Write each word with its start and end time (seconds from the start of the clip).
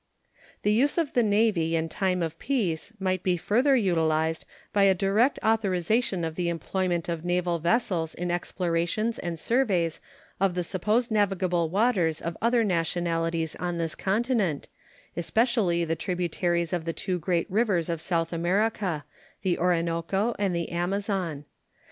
The 0.63 0.71
use 0.73 0.97
of 0.97 1.13
the 1.13 1.21
Navy 1.21 1.75
in 1.75 1.87
time 1.87 2.23
of 2.23 2.39
peace 2.39 2.91
might 2.99 3.21
be 3.21 3.37
further 3.37 3.75
utilized 3.75 4.45
by 4.73 4.85
a 4.85 4.95
direct 4.95 5.37
authorization 5.43 6.23
of 6.25 6.33
the 6.33 6.49
employment 6.49 7.07
of 7.07 7.23
naval 7.23 7.59
vessels 7.59 8.15
in 8.15 8.31
explorations 8.31 9.19
and 9.19 9.37
surveys 9.39 10.01
of 10.39 10.55
the 10.55 10.63
supposed 10.63 11.11
navigable 11.11 11.69
waters 11.69 12.19
of 12.19 12.35
other 12.41 12.63
nationalities 12.63 13.55
on 13.57 13.77
this 13.77 13.93
continent, 13.93 14.69
especially 15.15 15.85
the 15.85 15.95
tributaries 15.95 16.73
of 16.73 16.85
the 16.85 16.93
two 16.93 17.19
great 17.19 17.45
rivers 17.47 17.87
of 17.87 18.01
South 18.01 18.33
America, 18.33 19.05
the 19.43 19.59
Orinoco 19.59 20.33
and 20.39 20.55
the 20.55 20.69
Amazon. 20.69 21.45